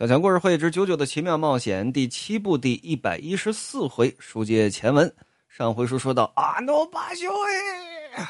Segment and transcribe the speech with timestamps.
[0.00, 5.14] 小强故事会之九九的奇妙冒险第七部第一百一十四回，书接前文。
[5.46, 7.28] 上回书说到阿诺巴修
[8.14, 8.26] 哎，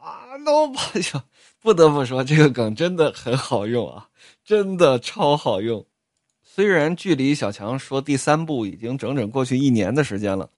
[0.00, 1.18] 阿诺巴修，
[1.62, 4.06] 不得不说这个梗真的很好用啊，
[4.44, 5.86] 真的超好用。
[6.42, 10.50] 虽然距离小强说第三部已经整整过去一年的时间了，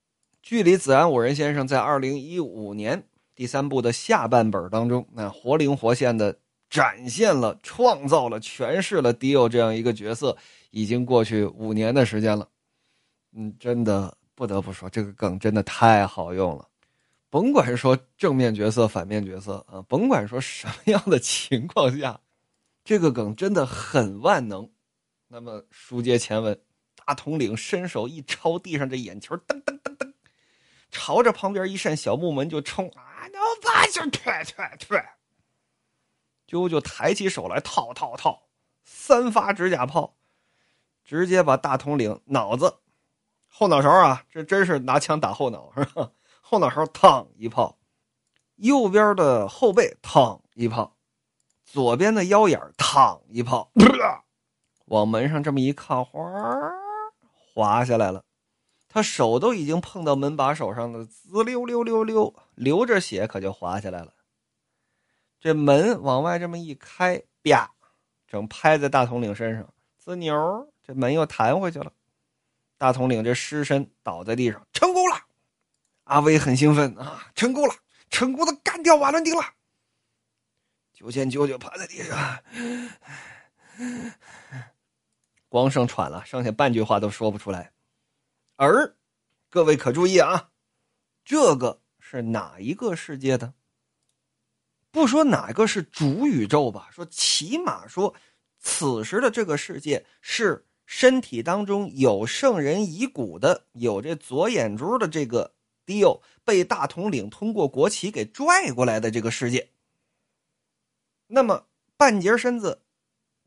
[0.43, 3.05] 距离子安五人先生在二零一五年
[3.37, 6.37] 第三部的下半本当中，那活灵活现的。
[6.77, 10.37] 展现了、创造了、诠释了迪欧这样一个角色，
[10.73, 12.47] 已经过去五年的时间了。
[13.33, 16.69] 嗯，真的不得不说，这个梗真的太好用了。
[17.31, 22.21] 甭管说正面角色、反面角色啊，甭管说什么样的情况下，
[22.85, 24.69] 这个梗真的很万能。
[25.29, 26.61] 那么书接前文，
[27.07, 30.13] 大统领伸手一抄地上这眼球，噔噔噔噔，
[30.91, 33.27] 朝着旁边一扇小木门就冲啊！
[33.33, 35.03] 那把就退退退。
[36.49, 38.43] 啾啾抬起手来，套套套，
[38.85, 40.15] 三发指甲炮，
[41.05, 42.79] 直接把大统领脑子、
[43.49, 46.11] 后脑勺啊，这真是拿枪打后脑是吧？
[46.41, 47.79] 后脑勺烫一炮，
[48.57, 50.97] 右边的后背烫一炮，
[51.65, 53.73] 左边的腰眼烫一炮，
[54.87, 56.23] 往门上这么一靠，哗，
[57.55, 58.23] 滑下来了。
[58.89, 64.15] 他手都已经碰到门把手上了，滋溜溜溜溜，流着血，可就滑下来了。
[65.39, 67.71] 这门往外这么一开，啪，
[68.27, 71.93] 整拍在大统领身上，滋扭，这门又弹回去了。
[72.79, 75.17] 大统领这尸身倒在地上，成功了。
[76.05, 77.75] 阿威很兴奋啊，成功了，
[78.11, 79.43] 成功的干掉瓦伦丁了。
[80.93, 82.43] 九千九九趴在地上，
[85.49, 87.73] 光剩喘了，剩下半句话都说不出来。
[88.57, 88.97] 而
[89.51, 90.51] 各位可注意啊，
[91.25, 93.53] 这个是哪一个世界的？
[94.97, 98.15] 不说哪个是主宇宙吧，说起码说，
[98.59, 105.53] 此时的这个世界是身体当中有圣人遗骨的，有这左眼珠的这个
[105.85, 109.69] 迪欧被大统领通过国旗给拽过来的这个世界。
[111.27, 111.67] 那么
[111.99, 112.81] 半截身子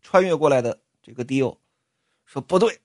[0.04, 1.60] 穿越过来的这个迪欧
[2.26, 2.80] 说不对，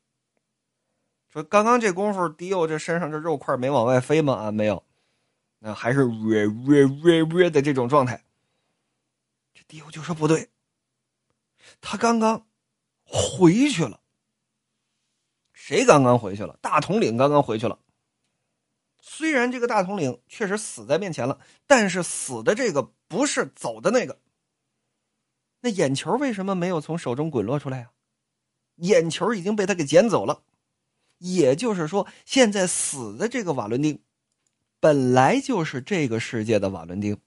[1.30, 4.32] 说刚刚这功夫迪欧这身上这肉块没往外飞吗？
[4.32, 4.82] 啊，没有，
[5.58, 8.24] 那还是略略略略的这种状态。
[9.54, 10.50] 这迪欧就说：“不对，
[11.80, 12.46] 他刚刚
[13.04, 14.00] 回去了。
[15.52, 16.58] 谁刚刚回去了？
[16.60, 17.78] 大统领刚刚回去了。
[19.00, 24.18] 虽然这个大统领确实死在面前了，但是死的这个不是走的那个。
[25.60, 27.92] 那眼球为什么没有从手中滚落出来啊？
[28.76, 30.42] 眼球已经被他给捡走了。
[31.18, 34.02] 也就是说，现在死的这个瓦伦丁，
[34.80, 37.18] 本来就是这个世界的瓦伦丁。”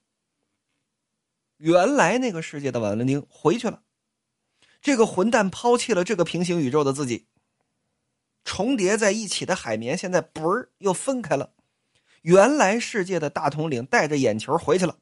[1.57, 3.83] 原来那个世界的瓦伦丁回去了，
[4.81, 7.27] 这个混蛋抛弃了这个平行宇宙的自己。
[8.43, 11.53] 重叠在一起的海绵现在嘣儿又分开了。
[12.21, 14.99] 原来世界的大统领带着眼球回去了。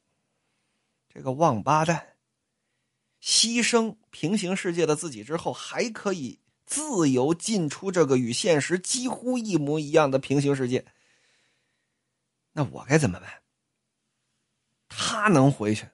[1.08, 2.16] 这个王八蛋，
[3.22, 10.84] 牺牲平行世界的自己之后，还可以自由进出这个与现实几乎一模一样的平行世界。
[12.52, 13.42] 那我该怎么办？
[14.88, 15.88] 他能回去？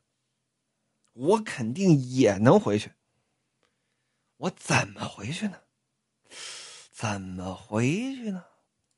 [1.13, 2.93] 我肯定也能回去。
[4.39, 5.59] 我怎么回去呢？
[6.91, 7.87] 怎么回
[8.17, 8.45] 去呢？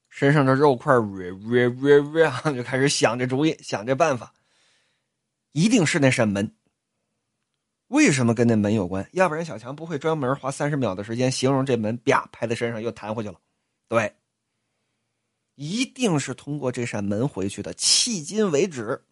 [0.09, 4.33] 身上的肉块瑞瑞瑞瑞啊， 就开始想这主意，想这办法。
[5.53, 6.55] 一定是那扇门。
[7.89, 9.09] 为什么跟那门有关？
[9.13, 13.41] 要不然小强不会专门花三十秒的时间形容这门，啪拍在身上又弹回去了。
[13.89, 14.17] 对，
[15.57, 17.75] 一定是通过这扇门回去的。
[17.75, 19.05] 迄今为止，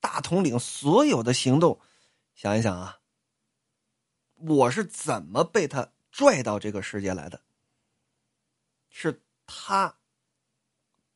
[0.00, 1.80] 大统领所有的行动。
[2.34, 3.00] 想一想啊，
[4.34, 7.42] 我是怎么被他拽到这个世界来的？
[8.90, 9.96] 是他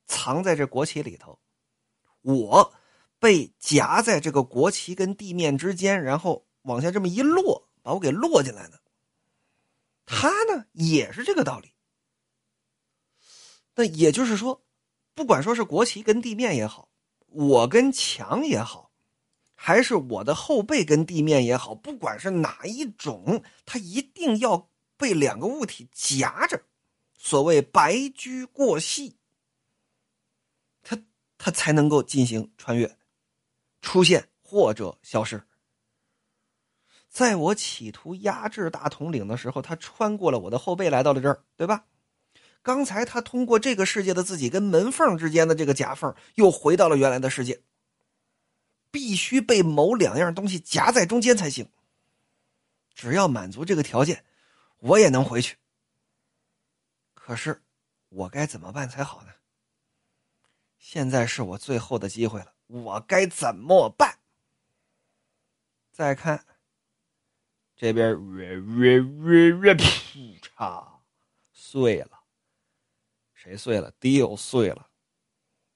[0.07, 1.39] 藏在这国旗里头，
[2.23, 2.75] 我
[3.19, 8.81] 被夹在这个国旗跟地面之间，然后往下这么一落，把我给落进来的。
[10.07, 11.73] 他呢，也是这个道理。
[13.75, 14.65] 那也就是说，
[15.15, 16.89] 不管说是国旗跟地面也好，
[17.27, 18.86] 我跟墙也好。
[19.57, 26.63] 还是我的后背跟地面也好，不管是哪一种，它一定要被两个物体夹着，
[27.19, 29.17] 所谓白驹过隙，
[30.83, 30.97] 它
[31.39, 32.97] 它才能够进行穿越、
[33.81, 35.43] 出现或者消失。
[37.09, 41.87] 在我企图压制大统领的时候，他穿过了我的后背，来到了这儿，对吧？
[42.63, 47.63] 刚才他通过这个世界的自己跟门缝之间的这个夹缝，又回到了原来的世界。
[48.97, 51.71] 必须被某两样东西夹在中间才行。
[52.95, 54.25] 只要满足这个条件，
[54.79, 55.59] 我也能回去。
[57.13, 57.63] 可是
[58.09, 59.35] 我该怎么办才好呢？
[60.79, 64.21] 现在是我最后的机会了，我该怎么办？
[65.93, 66.47] 再看
[67.77, 71.01] 这边，略略略略，噗嚓，
[71.53, 72.23] 碎了。
[73.35, 73.91] 谁碎了？
[74.01, 74.89] 迪欧碎了。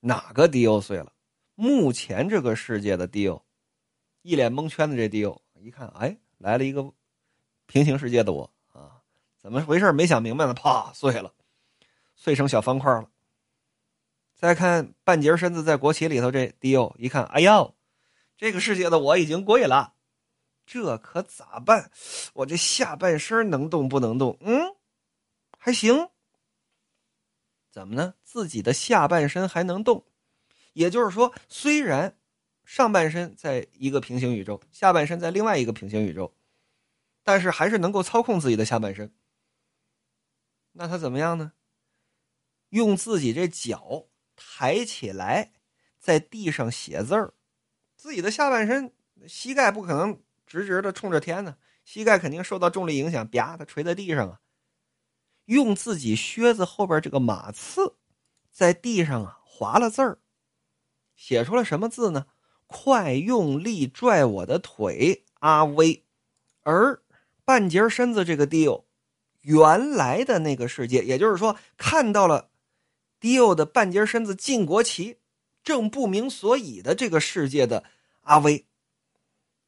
[0.00, 1.12] 哪个迪欧碎了？
[1.61, 3.45] 目前这个世界的迪欧，
[4.23, 6.91] 一脸蒙圈的这迪欧一看，哎，来了一个
[7.67, 9.03] 平行世界的我啊！
[9.37, 9.93] 怎么回事？
[9.93, 11.35] 没想明白呢，啪，碎了，
[12.17, 13.11] 碎成小方块了。
[14.35, 17.75] 再看半截身子在国旗里头，这迪欧一看，哎呦，
[18.39, 19.93] 这个世界的我已经跪了，
[20.65, 21.91] 这可咋办？
[22.33, 24.39] 我这下半身能动不能动？
[24.41, 24.75] 嗯，
[25.59, 26.09] 还行。
[27.71, 28.15] 怎么呢？
[28.25, 30.07] 自己的下半身还能动，
[30.72, 32.17] 也就是说，虽然
[32.64, 36.34] 上半身在一个平行宇宙，下半身在另外一个平行宇宙，
[37.22, 39.12] 但是还是能够操控自己的下半身。
[40.72, 41.52] 那他怎么样呢？
[42.69, 44.06] 用自己这脚
[44.37, 45.52] 抬起来，
[45.99, 47.34] 在地上写字儿，
[47.96, 48.94] 自己的下半身
[49.26, 54.40] 膝盖不可能直直的冲着天呢，膝盖肯定受到重力影响，啪的垂在地上啊。
[55.46, 57.96] 用自己靴子后边这个马刺，
[58.52, 60.20] 在地上啊划了字儿，
[61.20, 62.25] 写出了什么字呢？
[62.67, 66.06] 快用力拽我的腿，阿威。
[66.62, 67.02] 而
[67.44, 68.87] 半截身子这个迪欧，
[69.43, 72.49] 原来的那个世界，也就是说看到了
[73.20, 75.19] 迪欧的半截身子进国旗，
[75.62, 77.84] 正不明所以的这个世界的
[78.23, 78.66] 阿威，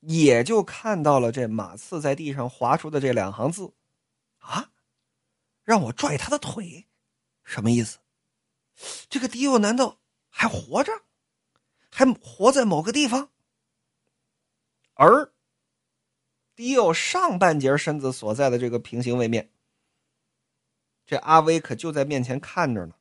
[0.00, 3.74] 也就看到了这马刺在地上划出的这两行字，
[4.38, 4.70] 啊。
[5.64, 6.86] 让我拽他的腿，
[7.44, 7.98] 什么意思？
[9.10, 9.98] 这个迪欧难道
[10.30, 10.90] 还活着，
[11.94, 13.28] 还活在某个地方？
[14.94, 15.30] 而
[16.56, 19.50] 迪奥上半截身子所在的这个平行位面，
[21.06, 22.94] 这阿威可就在面前看着呢。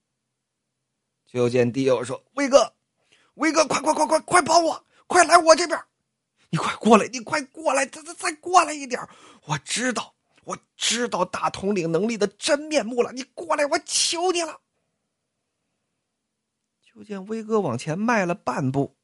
[1.26, 2.74] 就见迪奥说：“威哥，
[3.36, 5.82] 威哥，快快快快快帮我，快来我这边！
[6.50, 9.02] 你快过来，你快过来，再再再过来一点！
[9.46, 14.60] 我知道。”我知道大统领能力的真面目了，你过来，我求你了。
[16.94, 18.98] 就见威哥往前迈了半步。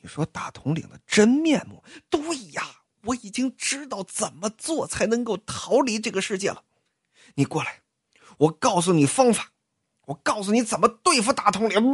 [0.00, 1.82] 你说大统领的真面目？
[2.10, 2.20] 对
[2.52, 6.64] 呀，我已经知道怎么做才能够逃离这个世界了。
[7.34, 7.82] 你过来，
[8.38, 9.52] 我告诉你方法，
[10.06, 11.92] 我告诉你怎么对付大统领。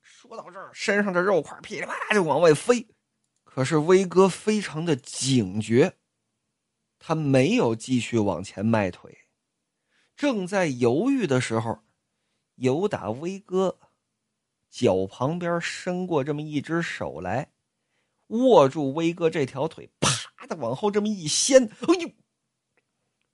[0.00, 2.86] 说到这儿，身上的肉块噼里啪啦就往外飞。
[3.44, 5.98] 可是威哥非常的警觉，
[6.98, 9.26] 他没有继续往前迈腿，
[10.16, 11.82] 正在犹豫的时候，
[12.56, 13.78] 有打威哥
[14.70, 17.50] 脚旁边伸过这么一只手来，
[18.28, 22.10] 握住威哥这条腿，啪的往后这么一掀，哎呦！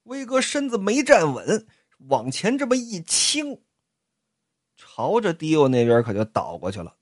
[0.04, 1.66] 威哥身子没站稳，
[2.08, 3.62] 往前这么一倾，
[4.76, 6.96] 朝着迪欧那边可就倒过去了。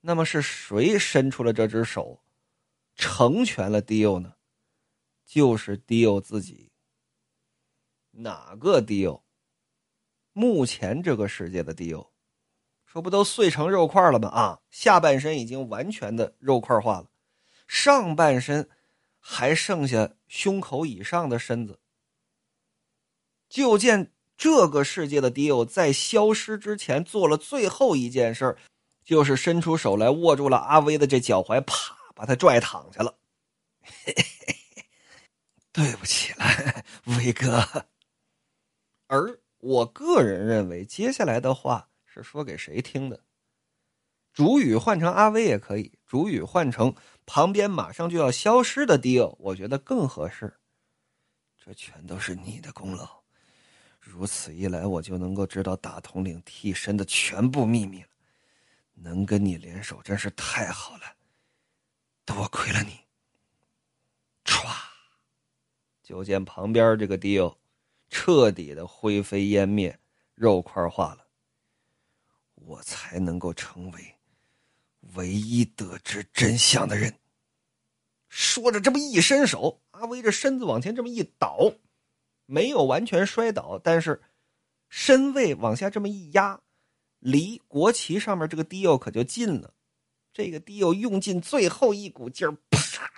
[0.00, 2.22] 那么是谁伸出了这只手，
[2.94, 4.34] 成全了迪欧呢？
[5.24, 6.70] 就是迪欧自己。
[8.12, 9.25] 哪个迪欧？
[10.38, 12.12] 目前这个世界的迪欧，
[12.84, 14.28] 说不都碎成肉块了吗？
[14.28, 17.08] 啊，下半身已经完全的肉块化了，
[17.66, 18.68] 上半身
[19.18, 21.80] 还剩下胸口以上的身子。
[23.48, 28.54] 就见这个世界的迪欧在消失之前做了最后一件事
[29.02, 33.16] 就是伸出手来握住了阿威的这脚踝，啪，把他拽躺下了。
[35.72, 36.44] 对不起了，
[37.04, 37.86] 威哥。
[39.06, 43.20] 而我个人认为，接下来的话是说给谁听的？
[44.32, 46.94] 主语换成阿威也可以，主语换成
[47.24, 50.54] 旁边马上就要消失的迪欧，我觉得更合适。
[51.56, 53.24] 这全都是你的功劳，
[53.98, 58.08] 如此一来，我就能够知道大统领替身的全部秘密了。
[58.94, 61.16] 能跟你联手真是太好了，
[62.24, 63.00] 多亏了你。
[64.44, 64.72] 歘，
[66.04, 67.58] 就见旁边这个迪欧
[68.08, 69.98] 彻底的灰飞烟灭，
[70.34, 71.26] 肉块化了。
[72.54, 74.14] 我才能够成为
[75.14, 77.14] 唯一得知真相的人。
[78.28, 81.72] 说着，这么一伸手，阿威这身子往前这么一倒，
[82.44, 84.20] 没有完全摔倒，但是
[84.88, 86.60] 身位往下这么一压。
[87.18, 89.74] 离国旗上面这个迪欧可就近了，
[90.32, 93.10] 这个迪欧用尽最后一股劲儿，啪，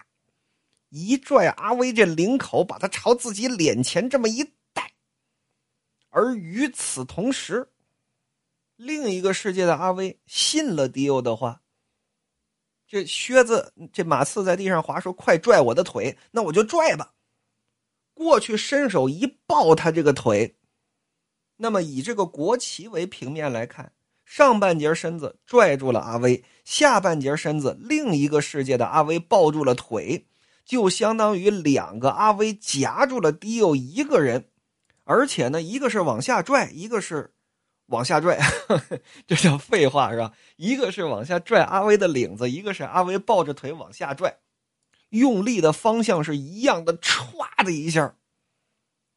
[0.91, 4.53] 一拽阿威这领口，把他朝自己脸前这么一。
[6.11, 7.69] 而与此同时，
[8.77, 11.63] 另一个世界的阿威信了迪欧的话，
[12.87, 17.13] 这靴子这马刺在地上滑，说：“快拽我的腿！”那我就拽吧。
[18.15, 20.57] 过去伸手一抱他这个腿。
[21.59, 23.93] 那么以这个国旗为平面来看，
[24.25, 30.27] 上半截身子拽住了阿威，下半截身子另一个世界的阿威抱住了腿，
[30.65, 34.49] 就相当于两个阿威夹住了迪欧一个人，
[35.09, 37.33] 而且呢，一个是往下拽，一个是。
[37.89, 38.39] 往下拽，
[39.27, 40.35] 这叫废话是吧？
[40.57, 44.41] 一个是往下拽阿威的领子，一个是阿威抱着腿往下拽，
[45.09, 48.15] 用力的方向是一样的，歘的一下，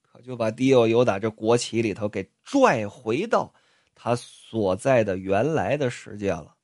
[0.01, 3.53] 可就把迪奥尤打这国旗里头给拽回到
[3.93, 6.55] 他所在的原来的世界了。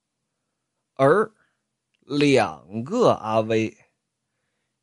[0.93, 1.29] 而
[1.99, 3.77] 两个阿威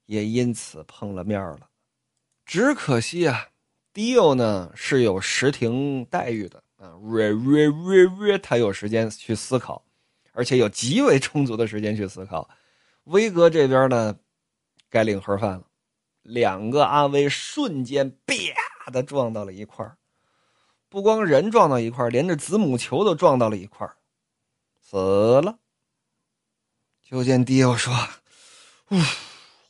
[0.04, 1.70] 也因此碰了面了，
[2.44, 3.48] 只可惜啊，
[3.94, 6.90] 迪奥呢是有时停待遇的啊。
[7.00, 9.82] 瑞瑞瑞瑞，他有时间去思考，
[10.32, 12.50] 而且有极为充足的时间去思考。
[13.04, 14.16] 威哥这边呢，
[14.90, 15.64] 该领盒饭了。
[16.22, 19.86] 两个阿威瞬间啪的撞到了一块
[20.88, 23.88] 不光人撞到一块连着子母球都撞到了一块
[24.80, 25.58] 死了。
[27.02, 27.92] 就见迪欧说
[28.90, 28.96] ：“呜，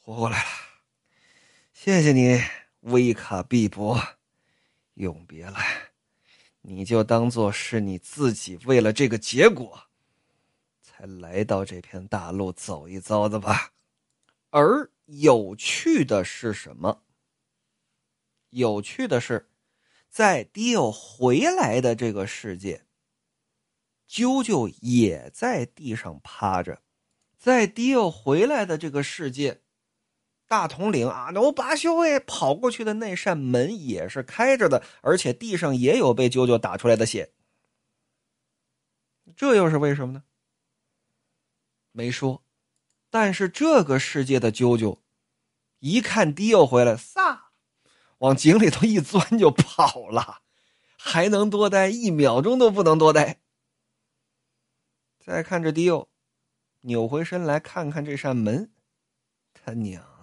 [0.03, 0.51] 活过来了，
[1.73, 2.41] 谢谢你，
[2.85, 4.01] 威卡毕博，
[4.95, 5.59] 永别了。”
[6.67, 9.83] 你就当做是你自己为了这个结果，
[10.81, 13.75] 才来到这片大陆走一遭的吧。
[14.49, 17.03] 而有趣的是什么？
[18.49, 19.51] 有趣的是，
[20.09, 22.87] 在迪欧回来的这个世界，
[24.09, 26.81] 啾啾也在地上趴着。
[27.37, 29.64] 在迪欧回来的这个世界。
[30.47, 37.33] 大统领阿努巴修哎跑过去的那扇门也是开着的，而且地上也有被啾啾打出来的血。
[39.35, 40.23] 这又是为什么呢？
[41.93, 42.43] 没说。
[43.11, 44.99] 但是这个世界的啾啾
[45.79, 47.51] 一看迪欧回来，撒，
[48.19, 50.43] 往井里头一钻就跑了，
[50.99, 53.41] 还能多待一秒钟都不能多待。
[55.19, 56.09] 再看这迪欧，
[56.81, 58.73] 扭回身来看看这扇门，
[59.53, 60.14] 他娘！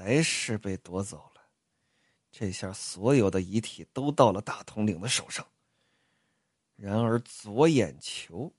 [0.00, 1.42] 还是被夺走了，
[2.30, 5.44] 这下所有的遗体都到了大统领的手上。
[6.76, 8.54] 然而左眼球，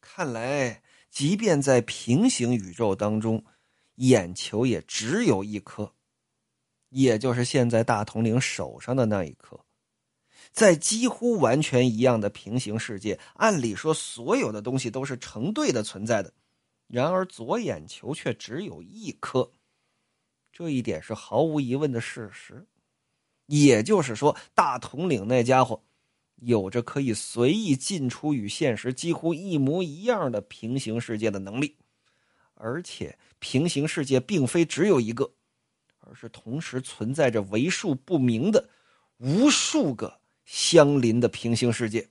[0.00, 3.44] 看来即便在平行宇宙当中，
[3.94, 5.94] 眼球也只有一颗，
[6.88, 9.64] 也就是现在大统领手上的那一颗。
[10.50, 16.34] 在几乎完全一样的平行世界，按理说所有的东西都是成对的存在的，
[16.88, 19.52] 然而左眼球却只有一颗。
[20.60, 22.66] 这一点是毫无疑问的事实，
[23.46, 25.82] 也就是说，大统领那家伙
[26.34, 31.78] 有着可以随意进出与现实几乎一模一样的平行世界的能力，
[32.52, 35.32] 而且平行世界并非只有一个，
[36.00, 38.68] 而是同时存在着为数不明的
[39.16, 42.06] 无数个相邻的平行世界。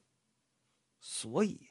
[1.00, 1.70] 所以，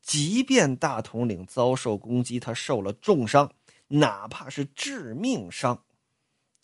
[0.00, 3.52] 即便大统领遭受攻击，他受了重伤，
[3.88, 5.82] 哪怕是致命伤。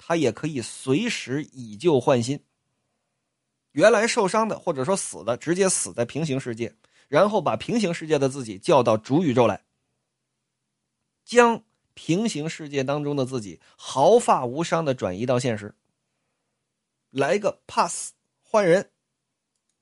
[0.04, 2.40] 他也可以随时以旧换新。
[3.70, 6.74] 原来受伤的或者说死的，直接死在平行世界，
[7.06, 9.64] 然后把平行世界的自己叫到主宇宙来，
[11.24, 11.62] 将
[11.94, 15.74] 平行世界当中的自己毫发无伤的转移到现实，
[17.10, 18.90] 来个 pass 换人。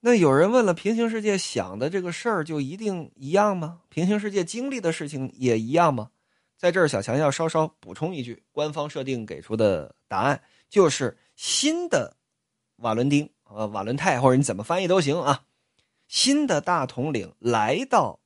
[0.01, 3.81] 那有人问了：平行世界想的这个事儿就一定一样吗？
[3.89, 6.11] 平行世界经历的事情也一样吗？
[6.61, 12.15] 在这儿，小强要稍稍补充一句，官方设定给出的答案就是新的
[12.77, 15.47] 瓦伦丁，呃，瓦伦泰，或者你怎么翻译都行啊。
[16.07, 18.21] 新的大统领来到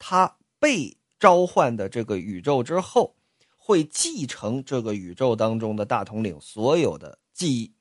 [0.00, 3.14] 他被召唤的这个宇宙之后，
[3.56, 7.72] 会继承这个宇宙当中的大统领所有的记忆，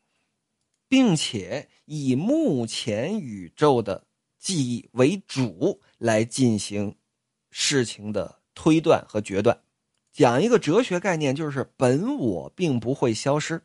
[0.88, 4.05] 并且以目前宇宙的
[4.38, 6.96] 记忆为主来进行
[7.50, 9.60] 事情的推断和决断。
[10.19, 13.61] 讲一个哲学概念，就是本我并不会消失。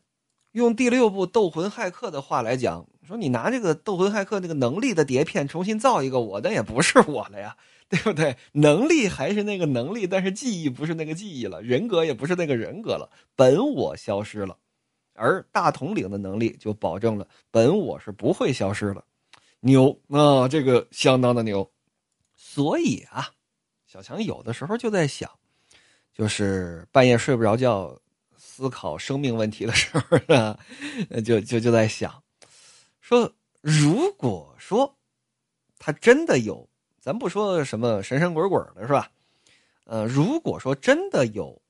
[0.53, 7.57] 用第六部《斗魂骇客》的话来讲，说你拿这个《斗魂骇客》那个能力的碟片重新造一个我，那也不是我了呀，
[7.89, 8.37] 对不对？
[8.53, 14.57] 能力还是那个能力，但是记忆不是那个记忆了，人格也不是那个人格了，本我消失了。
[15.15, 19.05] 而大统领的能力就保证了本我是不会消失了，
[19.59, 21.69] 牛啊，这个相当的牛。
[22.37, 23.31] 所以啊，
[23.89, 25.29] 小强有的时候就在想。
[26.15, 27.99] 就是半夜睡不着觉，
[28.37, 30.57] 思考生命问题的时候呢，
[31.25, 32.23] 就就就在想，
[33.01, 33.31] 说
[33.61, 34.97] 如果说
[35.79, 36.69] 他真的有，
[37.01, 39.11] 咱不说什么神神鬼鬼的，是吧？
[39.87, 41.61] 呃，如果说真的有，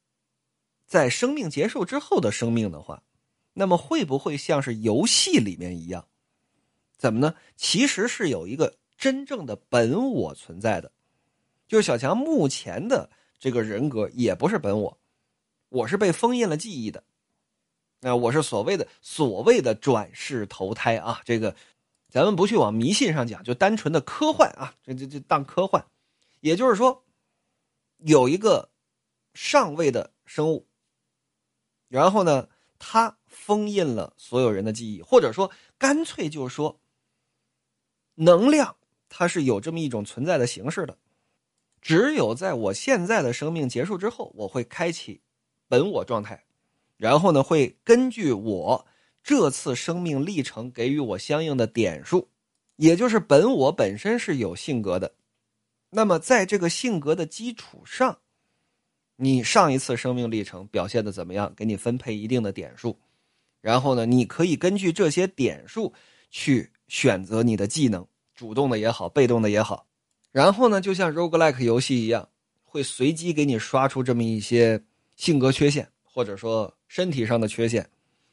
[0.86, 3.02] 在生命结束之后的生命的话，
[3.54, 6.06] 那么会不会像是游戏里面一样？
[6.98, 7.34] 怎么呢？
[7.56, 10.92] 其实是有一个真正的本我存在的，
[11.66, 13.10] 就是小强目前的
[13.44, 14.98] 这个人格也不是本我，
[15.68, 17.04] 我是被封印了记忆的。
[18.00, 21.54] 那我是所谓的所谓的转世投胎啊，这个
[22.08, 25.84] 咱们不去往迷信上讲，就单纯的科幻啊，这这这当科幻。
[26.40, 27.04] 也就是说，
[27.98, 28.70] 有一个
[29.34, 30.66] 上位的生物，
[31.88, 32.48] 然后呢，
[32.78, 36.80] 他封印了所有人的记忆，或者说干脆就是说。
[38.14, 38.74] 能量，
[39.10, 40.96] 它是有这么一种存在的形式的。
[41.84, 45.20] 只有在我现在的生命结束之后，我会开启
[45.68, 46.42] 本我状态，
[46.96, 48.86] 然后呢，会根据我
[49.22, 52.28] 这次生命历程给予我相应的点数，
[52.74, 55.14] 也就是本我本身是有性格的。
[55.90, 58.18] 那么，在这个性格的基础上，
[59.16, 61.52] 你上一次生命历程表现的怎么样？
[61.54, 62.98] 给你分配一定的点数，
[63.60, 65.92] 然后呢，你可以根据这些点数
[66.30, 66.70] 去。
[66.86, 69.86] 选择你的技能，主动的也好，被动的也好，
[70.34, 72.28] 然后呢，就像 roguelike 游戏一样，
[72.64, 74.82] 会随机给你刷出这么一些
[75.14, 77.88] 性格缺陷，或者说身体上的缺陷，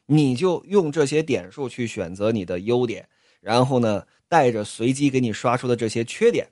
[0.06, 3.08] 你就用这些点数去选择你的优点，
[3.40, 6.44] 然后呢，带着随机给你刷出的这些缺点，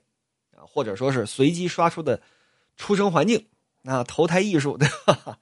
[0.55, 2.21] 啊，或者说是随机刷出的
[2.77, 3.45] 出生环境，
[3.83, 5.37] 啊，投胎艺术，对吧？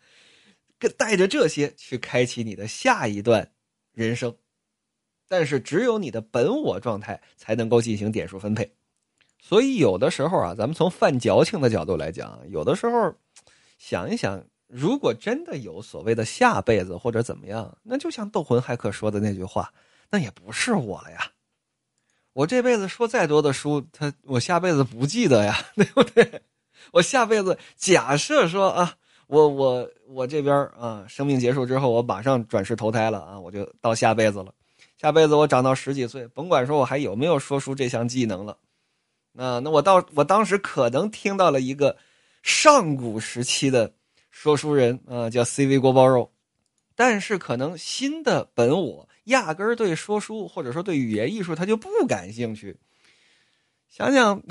[0.98, 3.51] 带着这些去开启你的下一段
[3.94, 4.36] 人生。
[5.28, 8.72] 但是只有你的本我状态才能够进行点数分配，
[9.41, 13.13] 所以有的时候啊，咱们从犯矫情的角度来讲，有的时候
[13.77, 19.74] 想一想，如果真的有所谓的下辈子或者怎么样，那就像斗魂骇客说的那句话，
[20.12, 21.31] 那也不是我了呀。
[22.34, 26.41] 我这辈子说再多的书，他我下辈子不记得呀， 对不对？
[26.91, 28.96] 我下辈子假设说啊，
[29.27, 34.53] 我我我这边啊，生命结束之后，我马上转世投胎了啊，我就到下辈子了。
[34.98, 38.58] 下辈子我长到十几岁，甭管说我还有没有说书这项技能了，
[39.39, 41.97] 啊那我到我当时可能听到了一个
[42.43, 43.93] 上古时期的
[44.30, 46.34] 说书人啊，叫 CV 锅包肉，
[46.93, 52.78] 但是可能新的本我压根儿对说书或者说对语言艺术他就不感兴趣。
[53.88, 54.43] 想想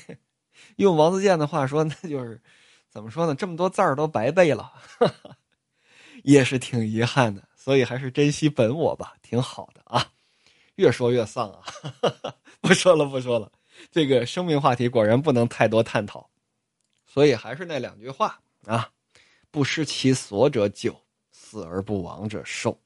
[0.76, 2.40] 用王自健的话说，那就是
[2.90, 3.34] 怎么说呢？
[3.34, 4.72] 这么多字儿都白背了，
[6.24, 7.46] 也是挺遗憾的。
[7.54, 10.10] 所以还是珍惜本我吧，挺好的啊。
[10.76, 11.62] 越说越丧啊，
[12.62, 13.52] 不说了不说了。
[13.90, 16.30] 这个生命话题果然不能太多探讨，
[17.06, 18.90] 所以还是那两句话啊：
[19.50, 22.81] 不失其所者久，死而不亡者寿。